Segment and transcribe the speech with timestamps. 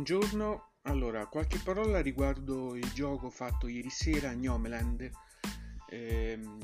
[0.00, 0.76] buongiorno.
[0.84, 5.10] Allora, qualche parola riguardo il gioco fatto ieri sera, Gnomeland,
[5.90, 6.58] ehm,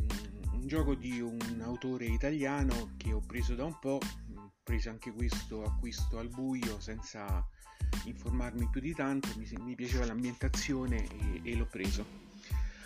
[0.52, 3.98] un gioco di un autore italiano che ho preso da un po',
[4.36, 7.46] ho preso anche questo acquisto al buio senza
[8.06, 12.06] informarmi più di tanto, mi, mi piaceva l'ambientazione e, e, l'ho preso.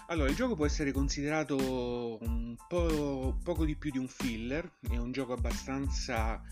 [0.08, 4.96] Allora, il gioco può essere considerato un po' poco di più di un filler, è
[4.96, 6.42] un gioco abbastanza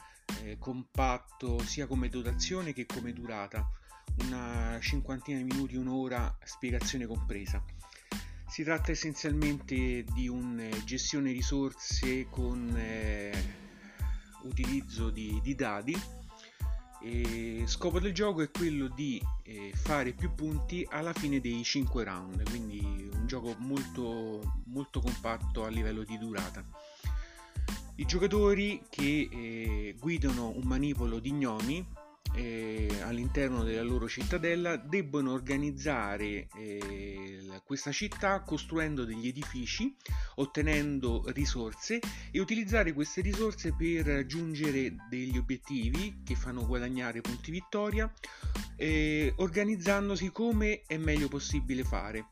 [0.44, 3.68] eh, compatto sia come dotazione che come durata
[4.24, 7.62] una cinquantina di minuti, un'ora, spiegazione compresa.
[8.48, 13.32] Si tratta essenzialmente di un eh, gestione risorse con eh,
[14.42, 16.00] utilizzo di, di dadi.
[17.00, 22.02] E scopo del gioco è quello di eh, fare più punti alla fine dei 5
[22.02, 26.64] round, quindi un gioco molto, molto compatto a livello di durata.
[27.96, 31.84] I giocatori che eh, guidano un manipolo di gnomi
[32.34, 39.94] eh, all'interno della loro cittadella debbono organizzare eh, questa città costruendo degli edifici,
[40.36, 48.10] ottenendo risorse e utilizzare queste risorse per raggiungere degli obiettivi che fanno guadagnare punti vittoria,
[48.76, 52.28] eh, organizzandosi come è meglio possibile fare.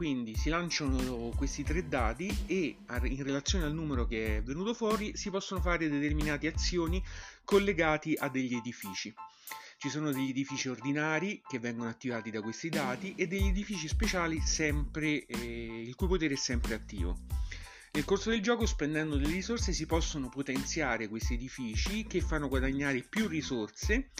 [0.00, 5.14] Quindi si lanciano questi tre dati e in relazione al numero che è venuto fuori
[5.14, 7.04] si possono fare determinate azioni
[7.44, 9.12] collegati a degli edifici.
[9.76, 14.40] Ci sono degli edifici ordinari che vengono attivati da questi dati e degli edifici speciali
[14.40, 17.18] sempre, eh, il cui potere è sempre attivo.
[17.92, 23.02] Nel corso del gioco, spendendo delle risorse, si possono potenziare questi edifici che fanno guadagnare
[23.02, 24.12] più risorse,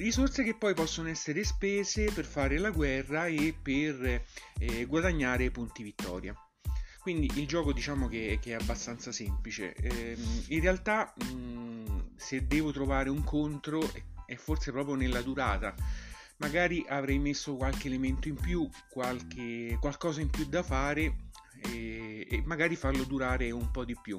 [0.00, 4.24] risorse che poi possono essere spese per fare la guerra e per
[4.58, 6.34] eh, guadagnare punti vittoria.
[7.00, 9.74] Quindi il gioco diciamo che, che è abbastanza semplice.
[9.74, 10.16] Eh,
[10.48, 13.80] in realtà mh, se devo trovare un contro
[14.26, 15.74] e forse proprio nella durata.
[16.38, 21.16] Magari avrei messo qualche elemento in più, qualche, qualcosa in più da fare
[21.62, 24.18] e, e magari farlo durare un po' di più.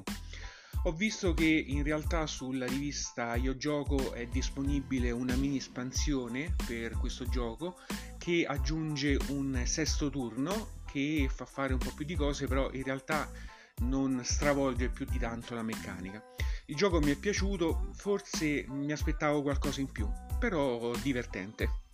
[0.84, 6.98] Ho visto che in realtà sulla rivista Io Gioco è disponibile una mini espansione per
[6.98, 7.78] questo gioco
[8.18, 12.82] che aggiunge un sesto turno che fa fare un po' più di cose, però in
[12.82, 13.30] realtà
[13.82, 16.20] non stravolge più di tanto la meccanica.
[16.66, 20.10] Il gioco mi è piaciuto, forse mi aspettavo qualcosa in più,
[20.40, 21.91] però divertente.